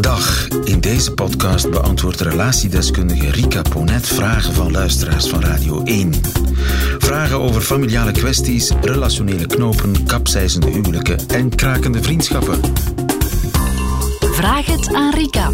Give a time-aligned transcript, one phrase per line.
[0.00, 0.48] Dag.
[0.64, 6.12] In deze podcast beantwoordt relatiedeskundige Rika Ponet vragen van luisteraars van Radio 1.
[6.98, 12.60] Vragen over familiale kwesties, relationele knopen, kapseizende huwelijken en krakende vriendschappen.
[14.20, 15.50] Vraag het aan Rika.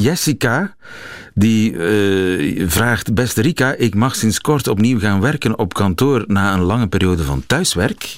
[0.00, 0.74] Jessica,
[1.34, 6.52] die eh, vraagt: Beste Rika, ik mag sinds kort opnieuw gaan werken op kantoor na
[6.52, 8.16] een lange periode van thuiswerk.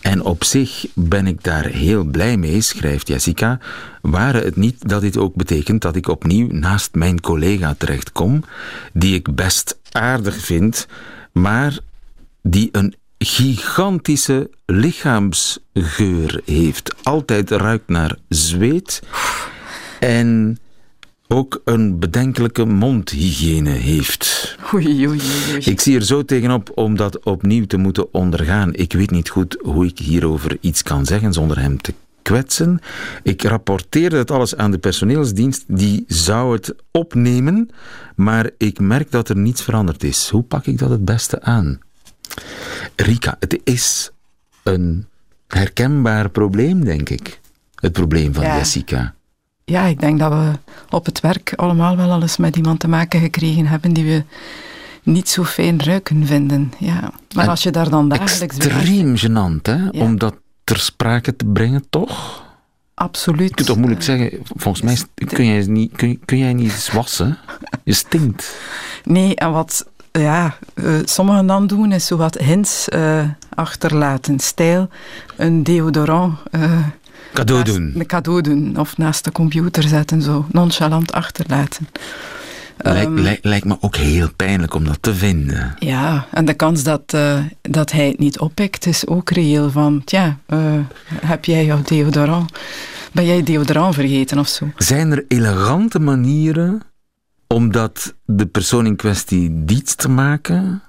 [0.00, 3.58] En op zich ben ik daar heel blij mee, schrijft Jessica.
[4.02, 8.44] Ware het niet dat dit ook betekent dat ik opnieuw naast mijn collega terechtkom,
[8.92, 10.86] die ik best aardig vind,
[11.32, 11.78] maar
[12.42, 16.94] die een gigantische lichaamsgeur heeft.
[17.02, 19.02] Altijd ruikt naar zweet.
[20.00, 20.58] En
[21.28, 24.56] ook een bedenkelijke mondhygiëne heeft.
[24.74, 25.20] Oei, oei, oei.
[25.64, 28.74] Ik zie er zo tegenop om dat opnieuw te moeten ondergaan.
[28.74, 32.80] Ik weet niet goed hoe ik hierover iets kan zeggen zonder hem te kwetsen.
[33.22, 37.70] Ik rapporteerde het alles aan de personeelsdienst, die zou het opnemen,
[38.16, 40.28] maar ik merk dat er niets veranderd is.
[40.28, 41.78] Hoe pak ik dat het beste aan?
[42.96, 44.10] Rika, het is
[44.62, 45.06] een
[45.48, 47.40] herkenbaar probleem, denk ik.
[47.74, 48.56] Het probleem van Ja.
[48.56, 49.14] Jessica.
[49.64, 50.52] Ja, ik denk dat we
[50.90, 54.24] op het werk allemaal wel al eens met iemand te maken gekregen hebben die we
[55.02, 56.72] niet zo fijn ruiken vinden.
[56.78, 57.12] Ja.
[57.34, 59.76] Maar En als je daar dan dagelijks Extreem gênant, hè?
[59.76, 60.02] Ja.
[60.02, 62.48] Om dat ter sprake te brengen, toch?
[62.94, 63.48] absoluut.
[63.48, 66.90] Je kunt toch moeilijk zeggen, volgens mij kun jij, niet, kun, kun jij niet eens
[66.90, 67.38] wassen.
[67.84, 68.56] Je stinkt.
[69.04, 74.38] Nee, en wat ja, eh, sommigen dan doen, is zo wat hints eh, achterlaten.
[74.38, 74.88] Stijl,
[75.36, 76.38] een deodorant.
[76.50, 76.78] eh,
[77.34, 77.92] Cadeau naast- doen.
[77.96, 78.76] Een cadeau doen.
[78.78, 81.88] Of naast de computer zetten, zo nonchalant achterlaten.
[82.82, 85.74] Lijkt, Ehm, lijkt, lijkt me ook heel pijnlijk om dat te vinden.
[85.78, 89.70] Ja, en de kans dat, eh, dat hij het niet oppikt is ook reëel.
[89.70, 90.58] Van, tja, eh,
[91.24, 92.52] heb jij jouw deodorant?
[93.12, 94.66] Ben jij deodorant vergeten of zo?
[94.76, 96.82] Zijn er elegante manieren
[97.46, 100.82] om dat de persoon in kwestie diets te maken?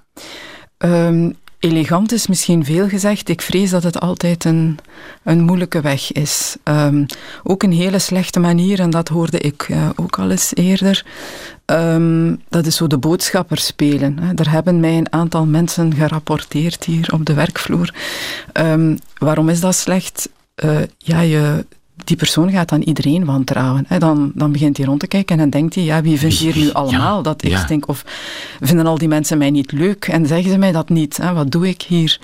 [0.78, 1.32] Ehm,
[1.62, 3.30] elegant is misschien veel gezegd.
[3.30, 4.78] Ik vrees dat het altijd een,
[5.24, 6.56] een moeilijke weg is.
[6.64, 7.06] Ehm,
[7.44, 11.06] ook een hele slechte manier, en dat hoorde ik eh, ook al eens eerder.
[11.66, 14.18] ehm, dat is zo de boodschapper spelen.
[14.36, 17.94] Er hebben mij een aantal mensen gerapporteerd hier op de werkvloer.
[18.54, 20.30] Ehm, waarom is dat slecht?
[20.56, 21.66] Eh, ja, je,
[22.04, 23.86] die persoon gaat dan iedereen wantrouwen.
[23.88, 23.98] Hè.
[24.00, 26.56] Dan, dan begint hij rond te kijken en dan denkt hij, ja, wie vindt hier
[26.58, 27.60] nu Ja, allemaal dat ik ja.
[27.64, 27.88] stink?
[27.88, 28.04] Of
[28.60, 31.18] vinden al die mensen mij niet leuk en zeggen ze mij dat niet?
[31.18, 31.34] Hè?
[31.34, 32.20] Wat doe ik hier?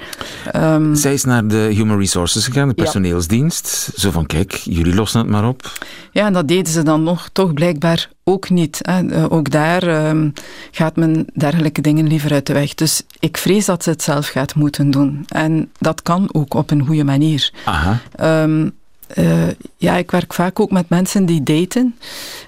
[0.52, 3.92] Ehm, Zij is naar de Human Resources gegaan, de personeelsdienst.
[3.96, 5.72] Zo van, kijk, jullie lossen het maar op.
[6.12, 8.80] ja, en dat deden ze dan nog toch blijkbaar ook niet.
[8.82, 9.08] Hè?
[9.10, 10.30] Eh, ook daar ehm,
[10.72, 12.74] gaat men dergelijke dingen liever uit de weg.
[12.74, 15.26] Dus ik vrees dat ze het zelf gaat moeten doen.
[15.28, 17.52] En dat kan ook op een goede manier.
[17.66, 18.00] Aha.
[18.16, 18.70] Ehm,
[19.08, 19.48] eh,
[19.78, 21.96] ja, ik werk vaak ook met mensen die daten.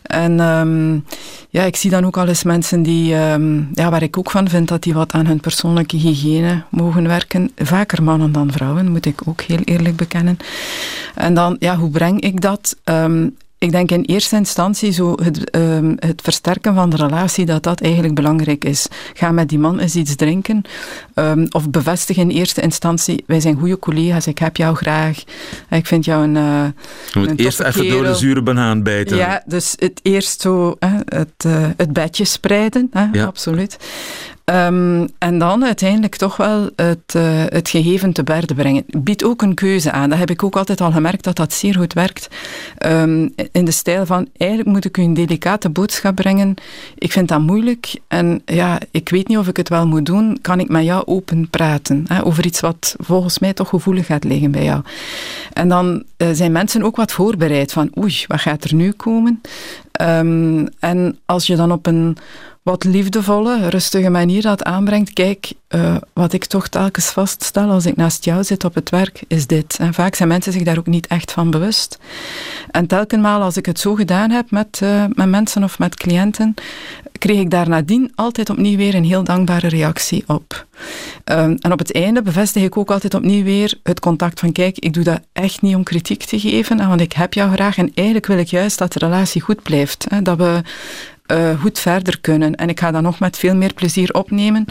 [0.01, 0.93] En ehm,
[1.49, 4.49] ja, ik zie dan ook al eens mensen die, ehm, ja, waar ik ook van
[4.49, 7.51] vind dat die wat aan hun persoonlijke hygiëne mogen werken.
[7.55, 10.37] Vaker mannen dan vrouwen, moet ik ook heel eerlijk bekennen.
[11.15, 12.77] En dan, ja, hoe breng ik dat?
[12.83, 13.27] Ehm,
[13.59, 17.81] ik denk in eerste instantie zo het, ehm, het versterken van de relatie, dat dat
[17.81, 18.87] eigenlijk belangrijk is.
[19.13, 20.61] Ga met die man eens iets drinken.
[21.13, 25.23] ehm, of bevestig in eerste instantie, wij zijn goede collega's, ik heb jou graag.
[25.69, 26.35] Ik vind jou een...
[26.35, 26.63] eh,
[27.11, 29.17] Je moet Een eerst even door de zure banaan bijten.
[29.17, 33.25] ja, dus het eerst zo hè, het, eh, het bedje spreiden, hè, Ja.
[33.25, 33.77] absoluut.
[34.49, 38.83] Ehm, en dan uiteindelijk toch wel het, eh, het gegeven te berde brengen.
[38.87, 40.09] Biedt ook een keuze aan.
[40.09, 42.27] Dat heb ik ook altijd al gemerkt dat dat zeer goed werkt.
[42.77, 46.53] Ehm, in de stijl van, eigenlijk moet ik u een delicate boodschap brengen.
[46.95, 50.37] Ik vind dat moeilijk en ja, ik weet niet of ik het wel moet doen.
[50.41, 54.23] Kan ik met jou open praten hè, over iets wat volgens mij toch gevoelig gaat
[54.23, 54.81] liggen bij jou?
[55.53, 59.41] En dan eh, zijn mensen ook wat voorbereid van, oei, wat gaat er nu komen?
[59.91, 62.17] Ehm, en als je dan op een
[62.69, 65.13] wat liefdevolle, rustige manier dat aanbrengt.
[65.13, 69.21] Kijk, eh, wat ik toch telkens vaststel als ik naast jou zit op het werk,
[69.27, 69.77] is dit.
[69.79, 71.99] En vaak zijn mensen zich daar ook niet echt van bewust.
[72.71, 76.53] En telkens als ik het zo gedaan heb met, eh, met mensen of met cliënten,
[77.19, 80.65] kreeg ik daar nadien altijd opnieuw weer een heel dankbare reactie op.
[81.23, 84.79] Ehm, en op het einde bevestig ik ook altijd opnieuw weer het contact van kijk,
[84.79, 87.91] ik doe dat echt niet om kritiek te geven, want ik heb jou graag en
[87.93, 90.05] eigenlijk wil ik juist dat de relatie goed blijft.
[90.09, 90.61] Hè, dat we
[91.29, 92.55] eh, goed verder kunnen.
[92.55, 94.65] En ik ga dat nog met veel meer plezier opnemen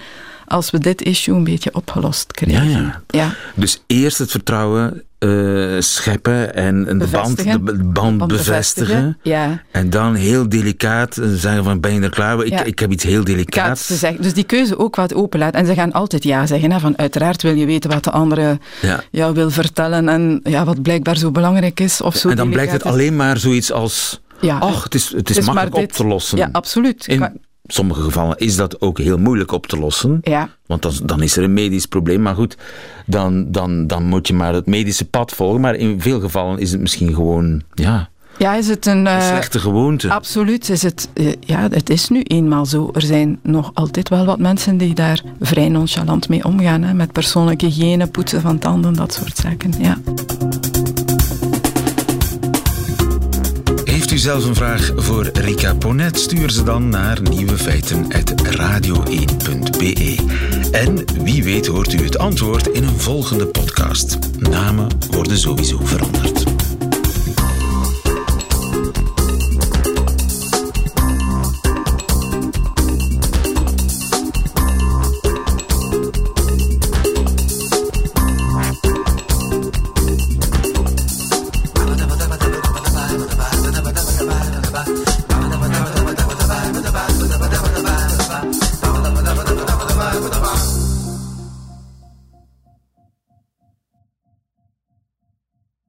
[0.46, 2.70] als we dit issue een beetje opgelost krijgen.
[2.70, 3.02] Ja, ja.
[3.06, 3.34] ja.
[3.55, 9.19] Dus eerst het vertrouwen uh, scheppen en de band, de band bevestigen.
[9.22, 9.62] Ja.
[9.70, 12.46] En dan heel delicaat zeggen van ben je er klaar voor?
[12.46, 13.87] Ik, ik heb iets heel delicaats.
[13.87, 14.22] te zeggen.
[14.22, 15.54] Dus die keuze ook wat openlaat.
[15.54, 16.70] En ze gaan altijd ja zeggen.
[16.70, 19.00] Hè, van uiteraard wil je weten wat de andere ja.
[19.11, 22.00] jou wil vertellen en ja, wat blijkbaar zo belangrijk is.
[22.00, 22.90] Of zo en dan blijkt het is.
[22.90, 24.20] alleen maar zoiets als...
[24.40, 24.58] Ja.
[24.58, 26.38] Ach, het is, het is, makkelijk op te lossen.
[26.38, 27.06] Ja, absoluut.
[27.06, 30.19] In sommige gevallen is dat ook heel moeilijk op te lossen.
[30.23, 30.49] Ja.
[30.67, 32.23] Want dan, dan is er een medisch probleem.
[32.23, 32.56] Maar goed,
[33.06, 35.61] dan, dan, dan moet je maar het medische pad volgen.
[35.61, 37.62] Maar in veel gevallen is het misschien gewoon...
[37.75, 38.08] Ja,
[38.38, 40.11] ja, is het een, een slechte gewoonte?
[40.11, 40.69] Absoluut.
[40.69, 42.90] Is het, uh, ja, het is nu eenmaal zo.
[42.93, 46.82] Er zijn nog altijd wel wat mensen die daar vrij nonchalant mee omgaan.
[46.82, 49.73] Hè, met persoonlijke hygiëne, poetsen van tanden, dat soort zaken.
[49.79, 49.99] Ja.
[54.18, 56.20] U zelf een vraag voor Rika Ponet?
[56.20, 60.16] Stuur ze dan naar nieuwefeiten.radio1.be.
[60.72, 64.18] En wie weet hoort u het antwoord in een volgende podcast.
[64.38, 66.57] Namen worden sowieso veranderd.